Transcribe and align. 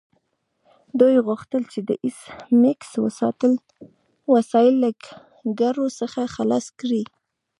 دوی 0.99 1.15
غوښتل 1.27 1.61
چې 1.71 1.79
د 1.87 1.89
ایس 2.05 2.17
میکس 2.61 2.91
وسایل 4.33 4.75
له 4.83 4.89
ګرو 5.59 5.85
څخه 5.99 6.21
خلاص 6.35 6.65
کړي 6.79 7.03